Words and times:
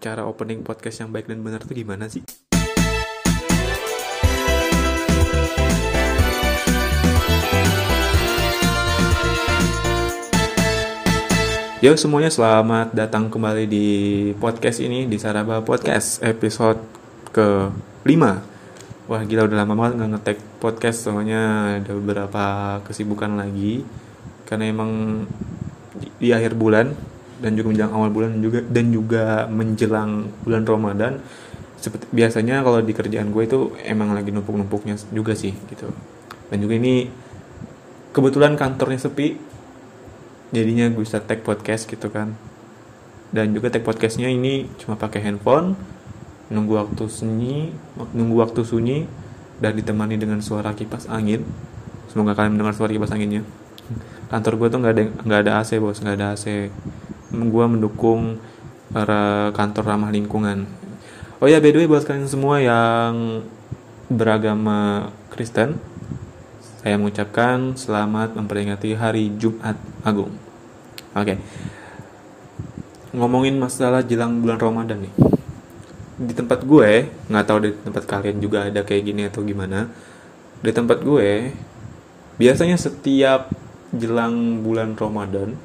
cara 0.00 0.24
opening 0.24 0.64
podcast 0.64 1.04
yang 1.04 1.12
baik 1.12 1.28
dan 1.28 1.44
benar 1.44 1.60
tuh 1.62 1.76
gimana 1.76 2.08
sih? 2.08 2.24
Yo 11.80 11.96
semuanya 11.96 12.28
selamat 12.28 12.92
datang 12.92 13.32
kembali 13.32 13.64
di 13.64 13.88
podcast 14.36 14.84
ini 14.84 15.08
di 15.08 15.16
Saraba 15.16 15.64
Podcast 15.64 16.20
episode 16.20 16.76
ke 17.32 17.72
5 18.04 19.08
Wah 19.08 19.22
gila 19.24 19.48
udah 19.48 19.64
lama 19.64 19.74
banget 19.80 19.92
nggak 19.96 20.10
ngetek 20.12 20.38
podcast 20.60 21.08
soalnya 21.08 21.76
ada 21.80 21.96
beberapa 21.96 22.44
kesibukan 22.84 23.32
lagi 23.40 23.80
Karena 24.44 24.68
emang 24.68 25.24
di 26.20 26.36
akhir 26.36 26.54
bulan 26.54 26.92
dan 27.40 27.56
juga 27.56 27.72
menjelang 27.72 27.92
awal 27.96 28.10
bulan 28.12 28.36
dan 28.36 28.40
juga 28.44 28.60
dan 28.68 28.86
juga 28.92 29.24
menjelang 29.48 30.28
bulan 30.44 30.62
Ramadan 30.68 31.12
seperti 31.80 32.04
biasanya 32.12 32.60
kalau 32.60 32.84
di 32.84 32.92
kerjaan 32.92 33.32
gue 33.32 33.42
itu 33.48 33.72
emang 33.88 34.12
lagi 34.12 34.28
numpuk-numpuknya 34.28 35.00
juga 35.16 35.32
sih 35.32 35.56
gitu. 35.72 35.88
Dan 36.52 36.60
juga 36.60 36.76
ini 36.76 37.08
kebetulan 38.12 38.60
kantornya 38.60 39.00
sepi 39.00 39.40
jadinya 40.52 40.92
gue 40.92 41.00
bisa 41.00 41.24
tag 41.24 41.40
podcast 41.40 41.88
gitu 41.88 42.12
kan. 42.12 42.36
Dan 43.32 43.56
juga 43.56 43.72
tag 43.72 43.80
podcastnya 43.80 44.28
ini 44.28 44.68
cuma 44.76 45.00
pakai 45.00 45.24
handphone 45.24 45.72
nunggu 46.52 46.76
waktu 46.76 47.08
sunyi 47.08 47.72
nunggu 48.12 48.36
waktu 48.44 48.60
sunyi 48.60 49.08
dan 49.64 49.72
ditemani 49.72 50.20
dengan 50.20 50.44
suara 50.44 50.76
kipas 50.76 51.08
angin. 51.08 51.48
Semoga 52.12 52.36
kalian 52.36 52.60
mendengar 52.60 52.76
suara 52.76 52.92
kipas 52.92 53.08
anginnya 53.16 53.40
kantor 54.30 54.52
gue 54.56 54.68
tuh 54.70 54.78
nggak 54.80 54.94
ada 54.94 55.04
nggak 55.26 55.40
ada 55.46 55.52
AC 55.58 55.76
bos 55.82 55.98
nggak 55.98 56.16
ada 56.16 56.26
AC 56.38 56.70
gue 57.30 57.64
mendukung 57.66 58.38
para 58.94 59.50
kantor 59.54 59.84
ramah 59.94 60.10
lingkungan 60.14 60.70
oh 61.42 61.46
ya 61.50 61.58
by 61.58 61.74
the 61.74 61.82
way 61.82 61.88
buat 61.90 62.06
kalian 62.06 62.30
semua 62.30 62.62
yang 62.62 63.42
beragama 64.10 65.10
Kristen 65.34 65.78
saya 66.80 66.96
mengucapkan 66.96 67.76
selamat 67.76 68.40
memperingati 68.40 68.96
hari 68.96 69.28
Jumat 69.36 69.76
Agung. 70.00 70.32
Oke. 71.12 71.36
Okay. 71.36 71.38
Ngomongin 73.12 73.60
masalah 73.60 74.00
jelang 74.00 74.40
bulan 74.40 74.56
Ramadan 74.56 75.04
nih. 75.04 75.12
Di 76.16 76.32
tempat 76.32 76.64
gue, 76.64 77.12
nggak 77.28 77.44
tahu 77.44 77.58
di 77.68 77.70
tempat 77.84 78.08
kalian 78.08 78.40
juga 78.40 78.64
ada 78.64 78.80
kayak 78.80 79.12
gini 79.12 79.28
atau 79.28 79.44
gimana. 79.44 79.92
Di 80.64 80.72
tempat 80.72 81.04
gue, 81.04 81.52
biasanya 82.40 82.80
setiap 82.80 83.52
jelang 83.94 84.62
bulan 84.62 84.94
Ramadan, 84.94 85.58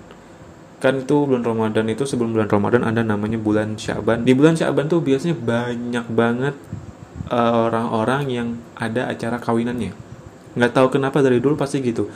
kan 0.86 1.02
itu 1.02 1.26
bulan 1.26 1.42
Ramadan 1.42 1.86
itu 1.90 2.06
sebelum 2.06 2.36
bulan 2.36 2.46
Ramadan 2.46 2.86
ada 2.86 3.02
namanya 3.02 3.42
bulan 3.42 3.74
Syaban. 3.80 4.22
Di 4.22 4.38
bulan 4.38 4.54
Syaban 4.54 4.86
tuh 4.86 5.02
biasanya 5.02 5.34
banyak 5.34 6.06
banget 6.14 6.56
eh, 7.32 7.58
orang-orang 7.66 8.24
uh, 8.28 8.32
yang 8.32 8.48
ada 8.78 9.10
acara 9.10 9.42
kawinannya. 9.42 9.98
Nggak 10.56 10.72
tahu 10.72 10.88
kenapa 10.94 11.26
dari 11.26 11.42
dulu 11.42 11.58
pasti 11.58 11.82
gitu. 11.82 12.08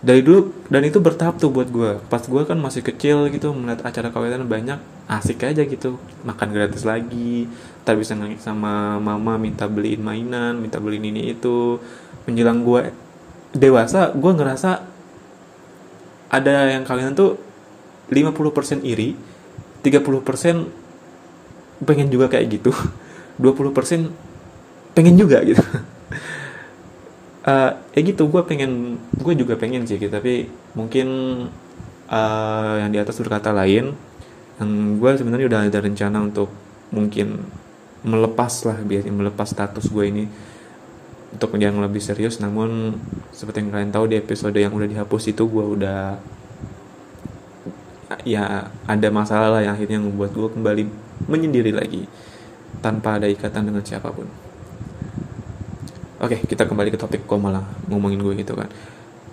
Dari 0.00 0.24
dulu 0.24 0.48
dan 0.72 0.80
itu 0.88 0.96
bertahap 0.96 1.36
tuh 1.36 1.52
buat 1.52 1.68
gue 1.68 2.00
pas 2.08 2.24
gue 2.24 2.42
kan 2.48 2.56
masih 2.56 2.80
kecil 2.80 3.28
gitu 3.28 3.52
melihat 3.52 3.84
acara 3.84 4.08
kawinan 4.08 4.48
banyak 4.48 4.80
asik 5.10 5.44
aja 5.44 5.60
gitu. 5.66 6.00
Makan 6.24 6.56
gratis 6.56 6.88
lagi 6.88 7.44
tak 7.84 8.00
bisa 8.00 8.16
sama 8.40 8.96
mama 8.96 9.36
minta 9.36 9.68
beliin 9.68 10.00
mainan 10.00 10.56
minta 10.56 10.80
beliin 10.80 11.04
ini 11.04 11.36
itu. 11.36 11.76
Menjelang 12.24 12.64
gue 12.64 12.96
dewasa 13.52 14.16
gue 14.16 14.32
ngerasa 14.32 14.89
ada 16.30 16.70
yang 16.70 16.86
kawinan 16.86 17.18
tuh 17.18 17.34
50% 18.10 18.82
iri 18.86 19.14
30% 19.82 21.86
pengen 21.86 22.08
juga 22.10 22.28
kayak 22.30 22.46
gitu 22.60 22.72
20% 23.42 24.30
pengen 24.94 25.14
juga 25.14 25.38
gitu. 25.46 25.62
Uh, 27.46 27.70
ya 27.96 28.00
gitu 28.02 28.26
gue 28.26 28.42
pengen 28.44 28.98
gue 29.16 29.34
juga 29.34 29.58
pengen 29.58 29.86
sih 29.86 29.98
gitu. 29.98 30.10
Tapi 30.10 30.50
mungkin 30.74 31.08
uh, 32.10 32.74
yang 32.82 32.90
di 32.90 32.98
atas 32.98 33.18
berkata 33.22 33.54
lain 33.54 33.94
yang 34.60 35.00
gue 35.00 35.10
sebenarnya 35.16 35.46
udah 35.48 35.60
ada 35.72 35.80
rencana 35.80 36.20
untuk 36.20 36.52
mungkin 36.92 37.40
melepas 38.04 38.68
lah 38.68 38.76
biasanya 38.82 39.14
melepas 39.14 39.48
status 39.48 39.88
gue 39.88 40.04
ini 40.04 40.24
untuk 41.30 41.54
yang 41.56 41.78
lebih 41.78 42.02
serius 42.02 42.42
namun 42.42 42.98
seperti 43.30 43.62
yang 43.62 43.70
kalian 43.70 43.92
tahu 43.94 44.04
di 44.10 44.16
episode 44.18 44.56
yang 44.58 44.74
udah 44.74 44.88
dihapus 44.90 45.30
itu 45.30 45.46
gue 45.46 45.64
udah 45.78 46.18
ya 48.26 48.66
ada 48.84 49.08
masalah 49.14 49.48
lah 49.58 49.60
yang 49.62 49.78
akhirnya 49.78 50.02
membuat 50.02 50.34
gue 50.34 50.48
kembali 50.50 50.82
menyendiri 51.30 51.70
lagi 51.70 52.10
tanpa 52.82 53.20
ada 53.20 53.28
ikatan 53.28 53.70
dengan 53.70 53.84
siapa 53.84 54.08
pun. 54.10 54.26
Oke, 56.20 56.36
kita 56.44 56.68
kembali 56.68 56.92
ke 56.92 56.98
topik 57.00 57.24
kok 57.24 57.40
malah 57.40 57.64
ngomongin 57.88 58.20
gue 58.20 58.34
gitu 58.40 58.52
kan. 58.52 58.68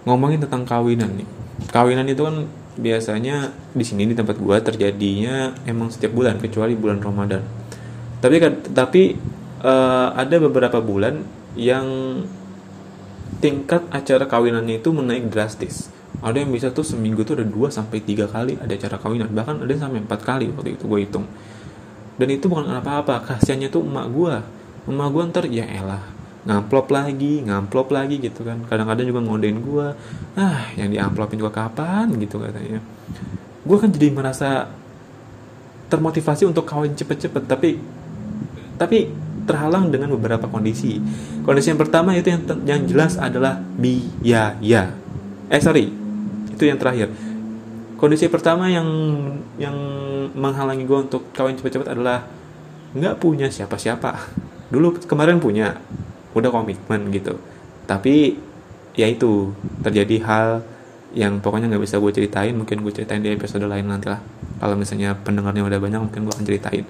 Ngomongin 0.07 0.39
tentang 0.39 0.63
kawinan 0.63 1.19
nih. 1.19 1.27
Kawinan 1.67 2.07
itu 2.07 2.23
kan 2.23 2.47
biasanya 2.77 3.51
di 3.73 3.83
sini 3.83 4.07
di 4.07 4.15
tempat 4.15 4.37
gue 4.39 4.57
terjadinya 4.61 5.51
emang 5.67 5.91
setiap 5.91 6.15
bulan 6.15 6.39
kecuali 6.39 6.77
bulan 6.79 7.03
Ramadan. 7.03 7.43
Tapi 8.23 8.35
kan 8.39 8.53
tapi 8.71 9.19
uh, 9.67 10.15
ada 10.15 10.35
beberapa 10.39 10.79
bulan 10.79 11.36
yang 11.57 11.85
tingkat 13.43 13.83
acara 13.91 14.29
kawinannya 14.29 14.79
itu 14.79 14.89
menaik 14.93 15.27
drastis. 15.33 15.89
Ada 16.21 16.41
yang 16.41 16.49
bisa 16.49 16.73
tuh 16.73 16.81
seminggu 16.81 17.21
tuh 17.21 17.37
ada 17.37 17.45
2 17.45 17.69
sampai 17.69 18.01
3 18.01 18.25
kali 18.25 18.57
ada 18.57 18.73
acara 18.73 18.97
kawinan, 18.97 19.29
bahkan 19.33 19.61
ada 19.61 19.73
sampai 19.77 20.01
4 20.01 20.09
kali 20.21 20.45
waktu 20.53 20.77
itu 20.77 20.85
gue 20.89 20.99
hitung. 21.03 21.25
Dan 22.17 22.33
itu 22.33 22.49
bukan 22.49 22.65
apa-apa, 22.73 23.21
kasihannya 23.21 23.69
tuh 23.69 23.85
emak 23.85 24.07
gue. 24.09 24.35
Emak 24.89 25.07
gue 25.13 25.23
ntar 25.29 25.45
ya 25.45 25.65
elah 25.69 26.17
ngamplop 26.47 26.87
lagi 26.95 27.43
ngamplop 27.43 27.91
lagi 27.91 28.23
gitu 28.23 28.47
kan 28.47 28.63
kadang-kadang 28.71 29.03
juga 29.03 29.19
ngodein 29.19 29.59
gue 29.59 29.87
ah 30.39 30.71
yang 30.79 30.87
diamplopin 30.87 31.43
juga 31.43 31.51
kapan 31.51 32.07
gitu 32.23 32.39
katanya 32.39 32.79
gue 33.67 33.77
kan 33.77 33.91
jadi 33.91 34.07
merasa 34.15 34.71
termotivasi 35.91 36.47
untuk 36.47 36.63
kawin 36.63 36.95
cepet-cepet 36.95 37.43
tapi 37.51 37.83
tapi 38.79 39.11
terhalang 39.47 39.89
dengan 39.89 40.11
beberapa 40.13 40.45
kondisi. 40.51 40.99
Kondisi 41.41 41.71
yang 41.71 41.79
pertama 41.79 42.13
itu 42.13 42.27
yang 42.27 42.43
yang 42.67 42.81
jelas 42.85 43.15
adalah 43.15 43.63
biaya. 43.79 44.93
Eh 45.47 45.61
sorry 45.63 45.89
itu 46.51 46.63
yang 46.67 46.77
terakhir. 46.77 47.09
Kondisi 47.97 48.29
pertama 48.29 48.69
yang 48.69 48.85
yang 49.57 49.73
menghalangi 50.37 50.85
gue 50.85 50.99
untuk 51.09 51.33
kawin 51.33 51.57
cepet-cepet 51.57 51.97
adalah 51.97 52.27
nggak 52.93 53.17
punya 53.17 53.47
siapa-siapa. 53.49 54.13
Dulu 54.69 55.01
kemarin 55.07 55.39
punya 55.41 55.79
udah 56.35 56.51
komitmen 56.51 57.09
gitu. 57.09 57.39
Tapi 57.87 58.37
ya 58.93 59.07
itu 59.07 59.55
terjadi 59.81 60.15
hal 60.27 60.47
yang 61.15 61.41
pokoknya 61.41 61.71
nggak 61.71 61.81
bisa 61.87 61.97
gue 61.97 62.11
ceritain. 62.13 62.53
Mungkin 62.53 62.83
gue 62.85 62.93
ceritain 62.93 63.23
di 63.23 63.33
episode 63.33 63.65
lain 63.65 63.87
nanti 63.87 64.11
lah 64.11 64.21
kalau 64.57 64.75
misalnya 64.75 65.13
pendengarnya 65.17 65.63
udah 65.65 65.79
banyak 65.79 66.01
mungkin 66.01 66.25
gue 66.25 66.33
akan 66.33 66.45
ceritain 66.45 66.85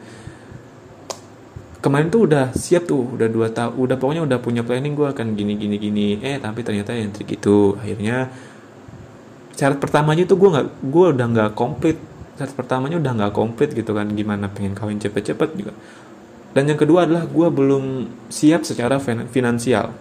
kemarin 1.88 2.12
tuh 2.12 2.28
udah 2.28 2.52
siap 2.52 2.84
tuh 2.84 3.16
udah 3.16 3.32
dua 3.32 3.48
tahun 3.56 3.80
udah 3.80 3.96
pokoknya 3.96 4.24
udah 4.28 4.40
punya 4.44 4.62
planning 4.68 4.92
gue 4.92 5.08
akan 5.08 5.40
gini 5.40 5.56
gini 5.56 5.80
gini 5.80 6.08
eh 6.20 6.36
tapi 6.36 6.68
ternyata 6.68 6.92
yang 6.92 7.16
trik 7.16 7.40
itu 7.40 7.80
akhirnya 7.80 8.28
syarat 9.56 9.80
pertamanya 9.80 10.28
tuh 10.28 10.36
gue 10.36 10.50
nggak 10.52 10.68
gue 10.84 11.06
udah 11.16 11.26
nggak 11.32 11.50
komplit 11.56 11.96
syarat 12.36 12.52
pertamanya 12.52 13.00
udah 13.00 13.12
nggak 13.24 13.32
komplit 13.32 13.72
gitu 13.72 13.96
kan 13.96 14.12
gimana 14.12 14.52
pengen 14.52 14.76
kawin 14.76 15.00
cepet-cepet 15.00 15.50
juga 15.56 15.72
dan 16.58 16.66
yang 16.66 16.80
kedua 16.82 17.06
adalah 17.06 17.30
gue 17.30 17.48
belum 17.54 18.10
siap 18.34 18.66
secara 18.66 18.98
finansial. 19.30 19.94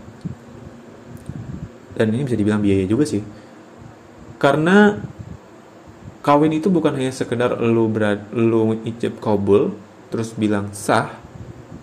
Dan 1.93 2.17
ini 2.17 2.25
bisa 2.25 2.33
dibilang 2.33 2.65
biaya 2.65 2.89
juga 2.89 3.05
sih. 3.05 3.21
Karena 4.41 4.97
kawin 6.25 6.57
itu 6.57 6.73
bukan 6.73 6.97
hanya 6.97 7.13
sekedar 7.13 7.61
lu 7.61 7.93
berad, 7.93 8.25
lu 8.33 8.73
ijab 8.89 9.21
kabul 9.21 9.77
terus 10.09 10.33
bilang 10.33 10.73
sah. 10.73 11.13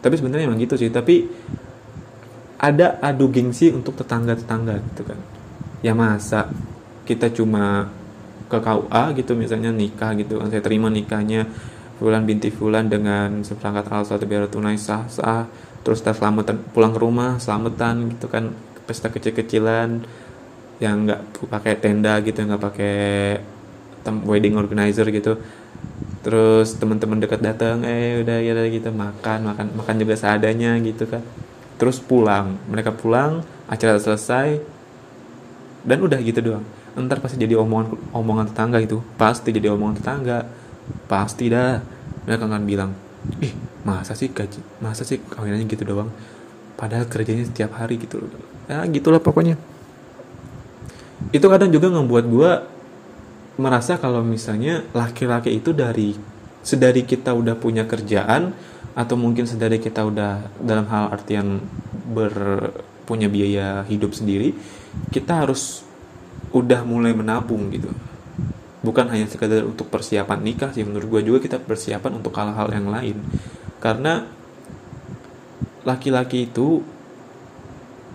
Tapi 0.04 0.14
sebenarnya 0.20 0.52
emang 0.52 0.60
gitu 0.60 0.76
sih. 0.76 0.92
Tapi 0.92 1.24
ada 2.60 3.00
adu 3.00 3.32
gengsi 3.32 3.72
untuk 3.72 3.96
tetangga-tetangga 3.96 4.76
gitu 4.92 5.08
kan. 5.08 5.20
Ya 5.80 5.96
masa 5.96 6.52
kita 7.08 7.32
cuma 7.32 7.88
ke 8.48 8.60
KUA 8.62 9.04
gitu 9.18 9.34
misalnya 9.34 9.74
nikah 9.74 10.14
gitu 10.14 10.38
kan 10.38 10.48
saya 10.54 10.62
terima 10.62 10.88
nikahnya 10.88 11.50
Fulan 11.98 12.26
binti 12.28 12.54
Fulan 12.54 12.86
dengan 12.86 13.42
seperangkat 13.42 13.90
alat 13.90 14.08
satu 14.10 14.26
biar 14.30 14.46
tunai 14.46 14.78
sah 14.78 15.10
sah 15.10 15.50
terus 15.82 16.06
kita 16.06 16.14
selamatan 16.16 16.62
pulang 16.72 16.94
ke 16.94 17.00
rumah 17.02 17.42
selamatan 17.42 18.14
gitu 18.16 18.30
kan 18.30 18.54
pesta 18.86 19.10
kecil-kecilan 19.10 20.06
yang 20.80 21.08
nggak 21.08 21.48
pakai 21.50 21.74
tenda 21.80 22.20
gitu 22.22 22.44
nggak 22.44 22.62
pakai 22.62 22.96
wedding 24.28 24.60
organizer 24.60 25.08
gitu 25.10 25.40
terus 26.24 26.80
teman-teman 26.80 27.20
dekat 27.20 27.44
datang 27.44 27.84
eh 27.84 28.24
udah 28.24 28.40
ya 28.40 28.56
gitu 28.72 28.90
makan 28.96 29.44
makan 29.44 29.66
makan 29.76 29.96
juga 30.00 30.16
seadanya 30.16 30.80
gitu 30.80 31.04
kan. 31.06 31.20
Terus 31.76 32.00
pulang 32.00 32.56
mereka 32.72 32.96
pulang 32.96 33.44
acara 33.68 34.00
selesai 34.00 34.64
dan 35.84 36.00
udah 36.00 36.18
gitu 36.24 36.40
doang. 36.40 36.64
Ntar 36.96 37.20
pasti 37.20 37.36
jadi 37.36 37.60
omongan 37.60 38.16
omongan 38.16 38.46
tetangga 38.56 38.80
itu 38.80 39.04
pasti 39.20 39.52
jadi 39.52 39.76
omongan 39.76 40.00
tetangga. 40.00 40.48
Pasti 41.12 41.52
dah. 41.52 41.84
Mereka 42.24 42.48
akan 42.48 42.64
bilang 42.64 42.96
ih 43.44 43.52
masa 43.84 44.16
sih 44.16 44.32
gaji 44.32 44.64
masa 44.80 45.04
sih 45.04 45.20
kawinannya 45.20 45.68
gitu 45.68 45.84
doang? 45.84 46.08
Padahal 46.80 47.04
kerjanya 47.12 47.44
setiap 47.44 47.76
hari 47.76 48.00
gitu 48.00 48.24
loh. 48.24 48.32
Ya 48.72 48.80
gitulah 48.88 49.20
pokoknya. 49.20 49.60
Itu 51.36 51.52
kadang 51.52 51.68
juga 51.68 51.92
ngebuat 51.92 52.26
gue 52.32 52.52
merasa 53.58 54.02
kalau 54.02 54.26
misalnya 54.26 54.82
laki-laki 54.98 55.54
itu 55.54 55.78
dari 55.78 56.18
sedari 56.66 57.06
kita 57.06 57.36
udah 57.36 57.54
punya 57.54 57.86
kerjaan 57.86 58.56
atau 58.98 59.16
mungkin 59.18 59.46
sedari 59.46 59.78
kita 59.78 60.06
udah 60.06 60.58
dalam 60.58 60.90
hal 60.90 61.14
artian 61.14 61.62
ber 62.14 62.34
punya 63.04 63.28
biaya 63.28 63.84
hidup 63.86 64.16
sendiri 64.16 64.56
kita 65.12 65.44
harus 65.44 65.84
udah 66.54 66.86
mulai 66.86 67.12
menabung 67.12 67.70
gitu. 67.74 67.90
Bukan 68.84 69.10
hanya 69.10 69.26
sekadar 69.28 69.64
untuk 69.64 69.88
persiapan 69.90 70.40
nikah 70.44 70.70
sih 70.72 70.86
menurut 70.86 71.08
gue 71.10 71.22
juga 71.34 71.40
kita 71.42 71.58
persiapan 71.60 72.22
untuk 72.22 72.34
hal-hal 72.36 72.70
yang 72.70 72.88
lain. 72.90 73.18
Karena 73.82 74.24
laki-laki 75.84 76.48
itu 76.48 76.80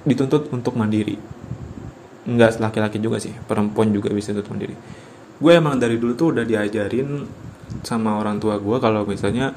dituntut 0.07 0.49
untuk 0.55 0.79
mandiri. 0.79 1.19
Enggak 2.29 2.63
laki-laki 2.63 3.03
juga 3.03 3.19
sih 3.19 3.35
perempuan 3.49 3.91
juga 3.91 4.13
bisa 4.15 4.31
dituntut 4.33 4.55
mandiri 4.55 4.77
gue 5.39 5.53
emang 5.55 5.79
dari 5.79 5.97
dulu 5.99 6.13
tuh 6.19 6.29
udah 6.35 6.45
diajarin 6.45 7.27
sama 7.87 8.19
orang 8.19 8.43
tua 8.43 8.59
gue 8.59 8.77
kalau 8.83 9.07
misalnya 9.07 9.55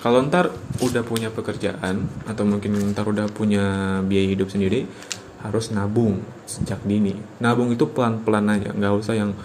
kalau 0.00 0.24
ntar 0.28 0.48
udah 0.80 1.04
punya 1.04 1.28
pekerjaan 1.28 2.08
atau 2.24 2.44
mungkin 2.48 2.72
ntar 2.96 3.04
udah 3.04 3.28
punya 3.28 3.98
biaya 4.00 4.32
hidup 4.32 4.48
sendiri 4.48 4.88
harus 5.40 5.72
nabung 5.72 6.20
sejak 6.44 6.80
dini. 6.84 7.16
Nabung 7.40 7.72
itu 7.72 7.88
pelan-pelan 7.88 8.48
aja 8.48 8.72
nggak 8.72 8.92
usah 8.96 9.14
yang 9.16 9.36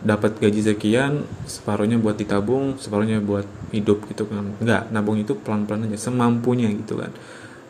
dapat 0.00 0.40
gaji 0.40 0.64
sekian 0.64 1.28
separuhnya 1.44 2.00
buat 2.00 2.16
ditabung 2.16 2.80
separuhnya 2.80 3.22
buat 3.22 3.46
hidup 3.70 4.06
gitu 4.10 4.26
kan. 4.26 4.50
Nggak 4.58 4.90
nabung 4.90 5.18
itu 5.18 5.38
pelan-pelan 5.38 5.86
aja 5.90 6.10
semampunya 6.10 6.70
gitu 6.74 6.98
kan. 6.98 7.14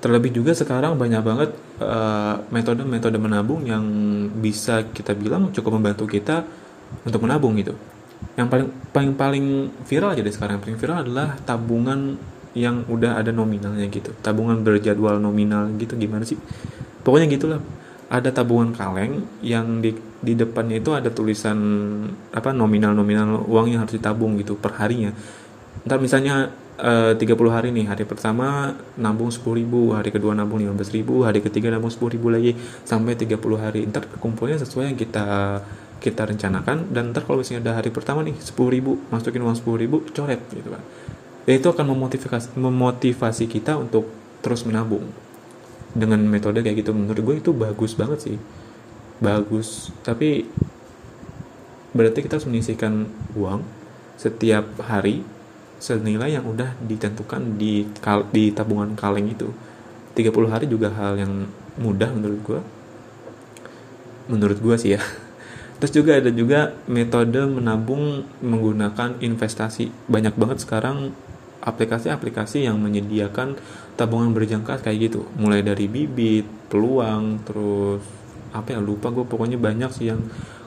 Terlebih 0.01 0.33
juga 0.33 0.57
sekarang 0.57 0.97
banyak 0.97 1.21
banget 1.21 1.51
eh, 1.77 2.35
metode-metode 2.49 3.21
uh, 3.21 3.25
menabung 3.25 3.69
yang 3.69 3.85
bisa 4.33 4.89
kita 4.97 5.13
bilang 5.13 5.53
cukup 5.53 5.77
membantu 5.77 6.09
kita 6.09 6.49
untuk 7.05 7.21
menabung 7.25 7.57
gitu. 7.57 7.75
Yang 8.37 8.49
paling 8.49 8.69
paling 8.93 9.13
paling 9.17 9.47
viral 9.85 10.13
aja 10.17 10.23
deh 10.23 10.35
sekarang. 10.35 10.61
Yang 10.61 10.65
paling 10.67 10.79
viral 10.79 10.99
adalah 11.07 11.29
tabungan 11.43 12.01
yang 12.55 12.83
udah 12.91 13.19
ada 13.19 13.31
nominalnya 13.31 13.87
gitu. 13.89 14.11
Tabungan 14.21 14.61
berjadwal 14.67 15.23
nominal 15.23 15.71
gitu 15.79 15.95
gimana 15.95 16.27
sih? 16.27 16.39
Pokoknya 17.07 17.31
gitulah. 17.31 17.61
Ada 18.11 18.35
tabungan 18.35 18.75
kaleng 18.75 19.23
yang 19.39 19.79
di 19.79 19.95
di 20.21 20.35
depannya 20.35 20.83
itu 20.83 20.91
ada 20.93 21.09
tulisan 21.15 21.57
apa 22.35 22.51
nominal 22.53 22.93
nominal 22.93 23.41
uang 23.47 23.73
yang 23.73 23.87
harus 23.87 23.95
ditabung 23.95 24.35
gitu 24.37 24.59
per 24.59 24.75
harinya. 24.83 25.15
Ntar 25.87 26.03
misalnya 26.03 26.51
eh, 26.77 27.15
30 27.15 27.39
hari 27.49 27.71
nih 27.71 27.87
hari 27.87 28.05
pertama 28.05 28.75
nabung 28.99 29.31
10 29.31 29.47
ribu 29.55 29.95
hari 29.95 30.11
kedua 30.11 30.35
nabung 30.35 30.59
15 30.59 30.97
ribu 30.97 31.23
hari 31.23 31.39
ketiga 31.39 31.71
nabung 31.71 31.89
10 31.89 32.19
ribu 32.19 32.35
lagi 32.35 32.59
sampai 32.83 33.15
30 33.15 33.39
hari. 33.57 33.87
Ntar 33.87 34.11
kumpulnya 34.19 34.59
sesuai 34.59 34.91
yang 34.91 34.99
kita 34.99 35.61
kita 36.01 36.25
rencanakan 36.25 36.89
dan 36.91 37.13
ntar 37.13 37.29
kalau 37.29 37.45
misalnya 37.45 37.69
udah 37.69 37.75
hari 37.77 37.93
pertama 37.93 38.25
nih 38.25 38.33
10 38.41 38.57
ribu 38.73 38.97
masukin 39.13 39.45
uang 39.45 39.57
10 39.61 39.85
ribu 39.85 40.01
coret 40.11 40.41
gitu 40.49 40.73
kan. 40.73 40.83
Ya 41.45 41.61
itu 41.61 41.69
akan 41.69 41.93
memotivasi 41.93 42.57
memotivasi 42.57 43.45
kita 43.47 43.77
untuk 43.77 44.09
terus 44.41 44.65
menabung. 44.65 45.05
Dengan 45.93 46.25
metode 46.25 46.65
kayak 46.65 46.81
gitu 46.81 46.97
menurut 46.97 47.21
gue 47.21 47.37
itu 47.45 47.51
bagus 47.53 47.93
banget 47.93 48.19
sih. 48.33 48.37
Bagus 49.21 49.93
tapi 50.01 50.49
berarti 51.93 52.25
kita 52.25 52.41
harus 52.41 52.49
menyisihkan 52.49 53.05
uang 53.37 53.61
setiap 54.17 54.65
hari 54.81 55.21
senilai 55.81 56.37
yang 56.37 56.49
udah 56.49 56.77
ditentukan 56.81 57.61
di 57.61 57.85
di 58.33 58.45
tabungan 58.57 58.97
kaleng 58.97 59.29
itu. 59.29 59.53
30 60.17 60.49
hari 60.49 60.65
juga 60.65 60.89
hal 60.97 61.21
yang 61.21 61.45
mudah 61.77 62.09
menurut 62.09 62.41
gue. 62.41 62.61
Menurut 64.33 64.59
gue 64.65 64.77
sih 64.81 64.97
ya 64.97 65.03
terus 65.81 65.97
juga 65.97 66.21
ada 66.21 66.29
juga 66.29 66.77
metode 66.85 67.41
menabung 67.49 68.29
menggunakan 68.45 69.17
investasi. 69.25 69.89
Banyak 70.13 70.37
banget 70.37 70.69
sekarang 70.69 71.17
aplikasi-aplikasi 71.65 72.69
yang 72.69 72.77
menyediakan 72.81 73.57
tabungan 73.97 74.37
berjangka 74.37 74.85
kayak 74.85 75.11
gitu. 75.11 75.25
Mulai 75.41 75.65
dari 75.65 75.89
bibit 75.89 76.45
peluang 76.69 77.41
terus 77.49 78.05
apa 78.53 78.77
ya 78.77 78.81
lupa 78.83 79.09
gue 79.09 79.25
pokoknya 79.25 79.57
banyak 79.57 79.91
sih 79.95 80.11
yang 80.11 80.21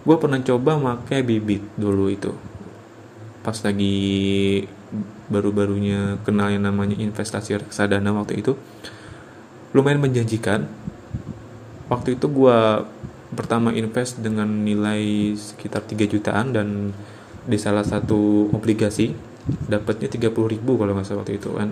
gue 0.03 0.15
pernah 0.17 0.41
coba 0.41 0.81
pakai 0.81 1.21
bibit 1.21 1.61
dulu 1.77 2.09
itu. 2.09 2.33
Pas 3.45 3.57
lagi 3.61 4.65
baru-barunya 5.29 6.21
kenal 6.25 6.53
yang 6.53 6.65
namanya 6.65 6.97
investasi 6.97 7.61
reksadana 7.61 8.13
waktu 8.17 8.41
itu 8.41 8.57
lumayan 9.77 10.01
menjanjikan. 10.01 10.65
Waktu 11.89 12.17
itu 12.17 12.25
gue 12.29 12.57
pertama 13.33 13.73
invest 13.73 14.21
dengan 14.21 14.47
nilai 14.47 15.33
sekitar 15.37 15.83
3 15.83 16.07
jutaan 16.07 16.53
dan 16.53 16.67
di 17.43 17.57
salah 17.59 17.83
satu 17.83 18.47
obligasi 18.55 19.11
dapatnya 19.67 20.07
30 20.07 20.53
ribu 20.55 20.79
kalau 20.79 20.95
nggak 20.95 21.05
salah 21.05 21.21
waktu 21.25 21.37
itu 21.37 21.49
kan. 21.51 21.69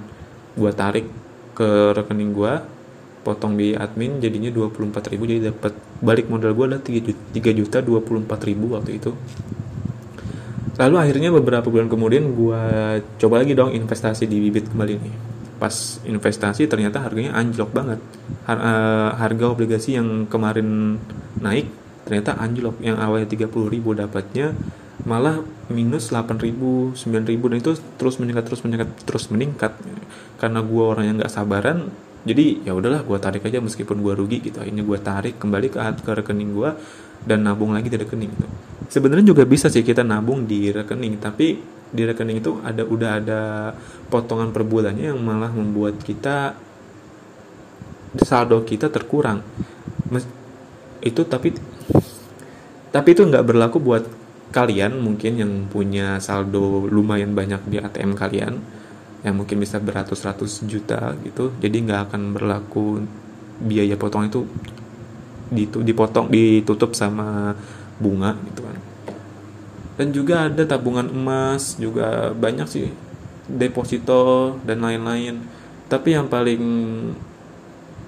Gue 0.58 0.72
tarik 0.76 1.08
ke 1.56 1.96
rekening 1.96 2.36
gue 2.36 2.54
potong 3.22 3.54
biaya 3.54 3.86
admin 3.86 4.18
jadinya 4.18 4.50
24 4.50 5.14
ribu 5.14 5.30
jadi 5.30 5.54
dapat 5.54 5.78
balik 6.02 6.26
modal 6.28 6.58
gue 6.58 6.66
adalah 6.66 6.84
3 6.84 7.60
juta 7.60 7.78
24 7.80 8.50
ribu 8.50 8.76
waktu 8.76 9.00
itu. 9.00 9.14
Lalu 10.82 10.96
akhirnya 10.98 11.30
beberapa 11.30 11.68
bulan 11.70 11.88
kemudian 11.88 12.34
gue 12.34 12.62
coba 13.22 13.36
lagi 13.46 13.54
dong 13.54 13.72
investasi 13.72 14.26
di 14.26 14.42
bibit 14.42 14.66
kembali 14.72 14.94
nih 14.98 15.16
pas 15.62 16.02
investasi 16.02 16.66
ternyata 16.66 16.98
harganya 17.06 17.38
anjlok 17.38 17.70
banget. 17.70 18.02
Har 18.50 18.58
uh, 18.58 19.10
harga 19.22 19.46
obligasi 19.54 19.94
yang 19.94 20.26
kemarin 20.26 20.98
naik 21.38 21.70
ternyata 22.10 22.42
anjlok. 22.42 22.82
Yang 22.82 22.98
awalnya 22.98 23.28
30 23.30 23.70
ribu 23.70 23.94
dapatnya 23.94 24.58
malah 25.06 25.46
minus 25.70 26.10
8000 26.10 26.98
9000 26.98 27.30
dan 27.30 27.58
itu 27.62 27.72
terus 28.02 28.18
meningkat 28.18 28.44
terus 28.50 28.62
meningkat 28.66 28.90
terus 29.06 29.26
meningkat. 29.30 29.78
Karena 30.42 30.66
gue 30.66 30.84
orang 30.84 31.06
yang 31.06 31.16
nggak 31.22 31.30
sabaran 31.30 31.94
jadi 32.26 32.66
ya 32.66 32.74
udahlah 32.74 33.06
gue 33.06 33.18
tarik 33.22 33.46
aja 33.46 33.62
meskipun 33.62 34.02
gue 34.02 34.14
rugi 34.18 34.42
gitu. 34.42 34.66
Ini 34.66 34.82
gue 34.82 34.98
tarik 34.98 35.38
kembali 35.38 35.70
ke 35.70 35.78
ke 36.02 36.12
rekening 36.18 36.58
gue 36.58 36.74
dan 37.22 37.46
nabung 37.46 37.74
lagi 37.74 37.88
di 37.90 37.98
rekening 38.02 38.32
gitu. 38.34 38.48
sebenarnya 38.90 39.26
juga 39.32 39.44
bisa 39.46 39.70
sih 39.70 39.86
kita 39.86 40.02
nabung 40.02 40.50
di 40.50 40.74
rekening 40.74 41.22
tapi 41.22 41.62
di 41.92 42.08
rekening 42.08 42.40
itu 42.40 42.58
ada 42.64 42.84
udah 42.88 43.12
ada 43.20 43.42
potongan 44.08 44.56
per 44.56 44.64
bulannya 44.64 45.12
yang 45.12 45.20
malah 45.20 45.52
membuat 45.52 46.00
kita 46.00 46.56
saldo 48.20 48.64
kita 48.64 48.88
terkurang. 48.88 49.44
Itu 51.04 51.28
tapi 51.28 51.56
tapi 52.92 53.10
itu 53.16 53.22
nggak 53.24 53.46
berlaku 53.48 53.78
buat 53.80 54.04
kalian 54.52 55.00
mungkin 55.00 55.40
yang 55.40 55.52
punya 55.72 56.20
saldo 56.20 56.88
lumayan 56.92 57.32
banyak 57.32 57.64
di 57.72 57.80
ATM 57.80 58.16
kalian 58.20 58.60
yang 59.22 59.38
mungkin 59.38 59.62
bisa 59.62 59.80
beratus-ratus 59.80 60.68
juta 60.68 61.16
gitu. 61.24 61.56
Jadi 61.60 61.78
nggak 61.88 62.12
akan 62.12 62.22
berlaku 62.36 63.04
biaya 63.62 63.96
potong 63.96 64.28
itu 64.28 64.44
dipotong 65.84 66.32
ditutup 66.32 66.96
sama 66.96 67.54
bunga 68.02 68.34
gitu 68.50 68.64
kan 68.66 68.71
dan 70.00 70.16
juga 70.16 70.48
ada 70.48 70.64
tabungan 70.64 71.08
emas 71.12 71.76
juga 71.76 72.32
banyak 72.32 72.68
sih. 72.68 72.88
Deposito 73.52 74.56
dan 74.64 74.80
lain-lain. 74.80 75.44
Tapi 75.92 76.16
yang 76.16 76.32
paling 76.32 76.64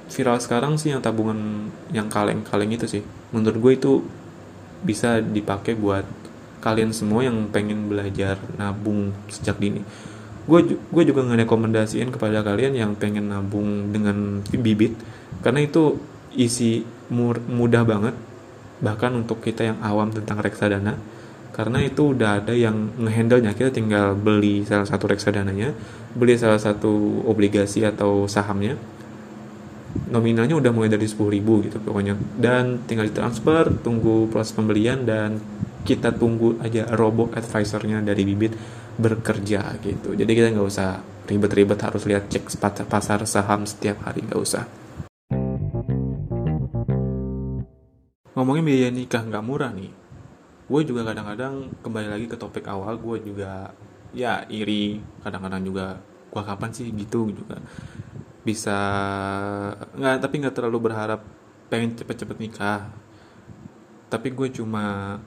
viral 0.08 0.40
sekarang 0.40 0.80
sih 0.80 0.94
yang 0.96 1.04
tabungan 1.04 1.68
yang 1.92 2.08
kaleng-kaleng 2.08 2.72
itu 2.72 2.88
sih. 2.88 3.04
Menurut 3.36 3.58
gue 3.60 3.74
itu 3.76 3.92
bisa 4.84 5.20
dipakai 5.20 5.76
buat 5.76 6.06
kalian 6.64 6.96
semua 6.96 7.28
yang 7.28 7.52
pengen 7.52 7.92
belajar 7.92 8.40
nabung 8.56 9.12
sejak 9.28 9.60
dini. 9.60 9.84
Gue 10.48 10.80
gue 10.80 11.04
juga 11.04 11.24
ngerekomendasiin 11.28 12.12
kepada 12.16 12.44
kalian 12.44 12.76
yang 12.76 12.92
pengen 12.96 13.32
nabung 13.32 13.92
dengan 13.92 14.44
bibit 14.48 14.96
karena 15.44 15.68
itu 15.68 16.00
isi 16.36 16.88
mudah 17.12 17.84
banget. 17.84 18.16
Bahkan 18.80 19.12
untuk 19.16 19.44
kita 19.44 19.68
yang 19.68 19.80
awam 19.84 20.12
tentang 20.12 20.40
reksadana 20.40 20.96
karena 21.54 21.86
itu 21.86 22.18
udah 22.18 22.42
ada 22.42 22.50
yang 22.58 22.98
ngehandle 22.98 23.46
nya 23.46 23.54
kita 23.54 23.70
tinggal 23.70 24.18
beli 24.18 24.66
salah 24.66 24.90
satu 24.90 25.06
reksadananya 25.06 25.78
beli 26.18 26.34
salah 26.38 26.62
satu 26.62 27.26
obligasi 27.26 27.86
atau 27.86 28.30
sahamnya. 28.30 28.78
Nominalnya 30.10 30.58
udah 30.58 30.74
mulai 30.74 30.90
dari 30.90 31.06
10.000 31.06 31.66
gitu 31.70 31.78
pokoknya. 31.78 32.18
Dan 32.38 32.82
tinggal 32.90 33.10
ditransfer 33.10 33.70
tunggu 33.86 34.26
proses 34.30 34.54
pembelian 34.58 35.06
dan 35.06 35.38
kita 35.86 36.14
tunggu 36.18 36.58
aja 36.62 36.90
robot 36.98 37.38
advisornya 37.38 38.02
dari 38.02 38.26
bibit 38.26 38.58
bekerja 38.98 39.78
gitu. 39.82 40.18
Jadi 40.18 40.32
kita 40.34 40.50
nggak 40.54 40.66
usah 40.66 41.02
ribet-ribet 41.30 41.78
harus 41.82 42.10
lihat 42.10 42.30
cek 42.30 42.50
pasar 42.90 43.26
saham 43.30 43.70
setiap 43.70 44.02
hari 44.06 44.26
nggak 44.26 44.42
usah. 44.42 44.66
Ngomongin 48.34 48.66
biaya 48.66 48.90
nikah 48.90 49.22
nggak 49.22 49.46
murah 49.46 49.70
nih 49.70 50.03
gue 50.64 50.82
juga 50.88 51.02
kadang-kadang 51.12 51.68
kembali 51.84 52.08
lagi 52.08 52.26
ke 52.32 52.38
topik 52.40 52.66
awal 52.72 52.96
gue 53.00 53.34
juga 53.34 53.72
ya 54.16 54.46
iri. 54.48 55.02
Kadang-kadang 55.26 55.62
juga 55.66 56.00
gue 56.32 56.44
kapan 56.44 56.72
sih 56.72 56.88
gitu? 56.94 57.30
juga. 57.34 57.60
Bisa 58.44 58.78
nggak 59.96 60.24
tapi 60.24 60.36
nggak 60.40 60.56
terlalu 60.56 60.92
berharap 60.92 61.22
pengen 61.68 61.96
cepet-cepet 62.00 62.38
nikah. 62.40 62.88
Tapi 64.08 64.30
gue 64.32 64.48
cuma 64.54 65.18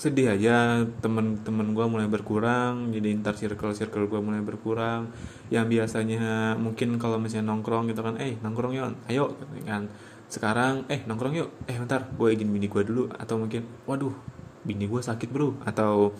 sedih 0.00 0.32
aja 0.32 0.80
temen-temen 1.04 1.76
gue 1.76 1.84
mulai 1.84 2.08
berkurang 2.08 2.88
jadi 2.88 3.20
ntar 3.20 3.36
circle 3.36 3.76
circle 3.76 4.08
gue 4.08 4.20
mulai 4.20 4.44
berkurang. 4.44 5.08
Yang 5.48 5.66
biasanya 5.78 6.56
mungkin 6.56 7.00
kalau 7.00 7.16
misalnya 7.16 7.52
nongkrong 7.52 7.88
gitu 7.92 8.00
kan 8.04 8.20
eh 8.20 8.36
nongkrong 8.44 8.72
yuk 8.76 8.92
ayo 9.08 9.32
gitu 9.40 9.64
kan 9.64 9.88
sekarang 10.30 10.86
eh 10.86 11.02
nongkrong 11.04 11.34
yuk. 11.34 11.50
Eh 11.66 11.74
bentar 11.74 12.06
gue 12.06 12.28
izin 12.30 12.48
bini 12.48 12.70
gue 12.70 12.82
dulu. 12.86 13.10
Atau 13.18 13.36
mungkin 13.36 13.66
waduh 13.84 14.14
bini 14.62 14.86
gue 14.86 15.02
sakit 15.02 15.28
bro. 15.28 15.58
Atau 15.66 16.14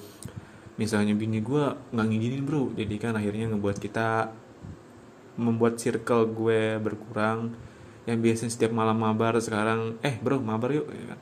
misalnya 0.76 1.14
bini 1.14 1.38
gue 1.38 1.64
nggak 1.94 2.06
ngizinin 2.10 2.42
bro. 2.42 2.74
Jadi 2.74 2.94
kan 2.98 3.14
akhirnya 3.14 3.48
ngebuat 3.54 3.78
kita 3.78 4.34
membuat 5.38 5.78
circle 5.78 6.26
gue 6.34 6.82
berkurang. 6.82 7.54
Yang 8.04 8.18
biasanya 8.18 8.52
setiap 8.52 8.72
malam 8.74 8.98
mabar 8.98 9.38
sekarang 9.38 10.02
eh 10.02 10.18
bro 10.18 10.42
mabar 10.42 10.74
yuk 10.74 10.90
ya 10.90 11.14
kan. 11.14 11.18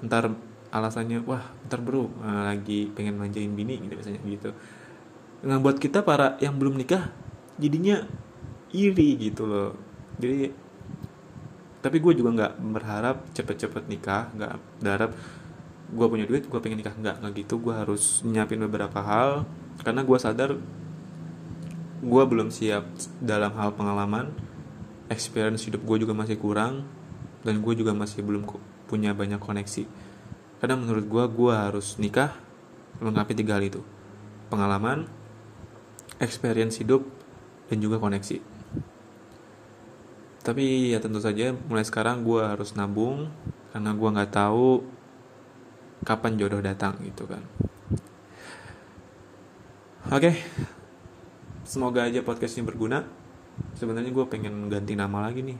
Ntar 0.00 0.24
alasannya 0.70 1.26
wah 1.26 1.42
ntar 1.66 1.82
bro 1.82 2.06
uh, 2.22 2.46
lagi 2.46 2.86
pengen 2.94 3.18
manjain 3.18 3.52
bini 3.52 3.82
gitu 3.84 3.94
biasanya 3.98 4.22
gitu. 4.24 4.50
Nah 5.44 5.58
buat 5.60 5.76
kita 5.76 6.06
para 6.06 6.38
yang 6.40 6.56
belum 6.56 6.78
nikah 6.78 7.10
jadinya 7.60 8.06
iri 8.70 9.18
gitu 9.18 9.44
loh. 9.50 9.74
Jadi 10.16 10.69
tapi 11.80 11.96
gue 12.00 12.12
juga 12.12 12.30
nggak 12.36 12.52
berharap 12.76 13.16
cepet-cepet 13.32 13.88
nikah 13.88 14.28
nggak 14.36 14.52
berharap 14.84 15.12
gue 15.90 16.06
punya 16.06 16.24
duit 16.26 16.46
gue 16.46 16.60
pengen 16.62 16.78
nikah. 16.80 16.94
Nggak 16.94 17.16
nggak 17.22 17.32
gitu. 17.44 17.54
Gue 17.58 17.74
harus 17.74 18.22
nyiapin 18.22 18.62
beberapa 18.62 18.98
hal. 19.02 19.44
Karena 19.82 20.06
gue 20.06 20.18
sadar 20.18 20.50
gue 22.00 22.22
belum 22.24 22.48
siap 22.54 22.86
dalam 23.18 23.52
hal 23.58 23.74
pengalaman. 23.74 24.30
Experience 25.10 25.66
hidup 25.66 25.82
gue 25.82 26.06
juga 26.06 26.14
masih 26.14 26.38
kurang. 26.38 26.86
Dan 27.42 27.58
gue 27.64 27.74
juga 27.74 27.90
masih 27.96 28.22
belum 28.22 28.46
punya 28.86 29.10
banyak 29.16 29.42
koneksi. 29.42 29.84
Karena 30.62 30.76
menurut 30.78 31.04
gue 31.08 31.24
gue 31.34 31.52
harus 31.52 31.98
nikah 31.98 32.36
melengkapi 33.02 33.32
tiga 33.34 33.58
hal 33.58 33.64
itu. 33.66 33.80
Pengalaman 34.52 35.08
experience 36.20 36.78
hidup 36.78 37.06
dan 37.70 37.80
juga 37.80 37.96
koneksi 37.96 38.49
tapi 40.40 40.96
ya 40.96 40.98
tentu 41.04 41.20
saja 41.20 41.52
mulai 41.68 41.84
sekarang 41.84 42.24
gue 42.24 42.40
harus 42.40 42.72
nabung 42.72 43.28
karena 43.76 43.92
gue 43.92 44.08
nggak 44.08 44.32
tahu 44.32 44.80
kapan 46.02 46.40
jodoh 46.40 46.64
datang 46.64 46.96
gitu 47.04 47.28
kan. 47.28 47.44
Oke 50.10 50.32
okay. 50.32 50.34
semoga 51.68 52.08
aja 52.08 52.24
podcast 52.24 52.56
ini 52.56 52.64
berguna. 52.64 53.04
Sebenarnya 53.76 54.08
gue 54.08 54.24
pengen 54.26 54.72
ganti 54.72 54.96
nama 54.96 55.28
lagi 55.28 55.44
nih 55.44 55.58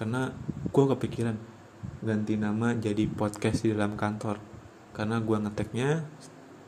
karena 0.00 0.32
gue 0.72 0.84
kepikiran 0.96 1.36
ganti 2.00 2.34
nama 2.40 2.72
jadi 2.72 3.04
podcast 3.12 3.68
di 3.68 3.76
dalam 3.76 4.00
kantor. 4.00 4.40
Karena 4.96 5.20
gue 5.20 5.36
ngeteknya 5.36 6.08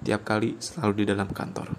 tiap 0.05 0.23
kali 0.29 0.61
selalu 0.61 0.93
di 1.01 1.05
dalam 1.09 1.33
kantor 1.33 1.74